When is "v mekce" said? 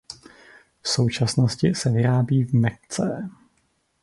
2.43-3.29